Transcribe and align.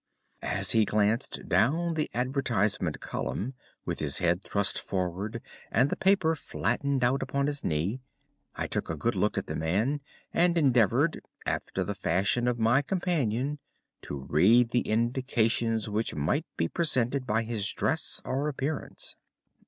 As 0.41 0.71
he 0.71 0.83
glanced 0.83 1.47
down 1.47 1.93
the 1.93 2.09
advertisement 2.15 2.99
column, 3.01 3.53
with 3.85 3.99
his 3.99 4.17
head 4.17 4.41
thrust 4.41 4.81
forward 4.81 5.43
and 5.71 5.91
the 5.91 5.95
paper 5.95 6.35
flattened 6.35 7.03
out 7.03 7.21
upon 7.21 7.45
his 7.45 7.63
knee, 7.63 8.01
I 8.55 8.65
took 8.65 8.89
a 8.89 8.97
good 8.97 9.15
look 9.15 9.37
at 9.37 9.45
the 9.45 9.55
man 9.55 10.01
and 10.33 10.57
endeavoured, 10.57 11.21
after 11.45 11.83
the 11.83 11.93
fashion 11.93 12.47
of 12.47 12.57
my 12.57 12.81
companion, 12.81 13.59
to 14.01 14.17
read 14.27 14.69
the 14.71 14.87
indications 14.89 15.87
which 15.87 16.15
might 16.15 16.47
be 16.57 16.67
presented 16.67 17.27
by 17.27 17.43
his 17.43 17.69
dress 17.71 18.23
or 18.25 18.47
appearance. 18.47 19.15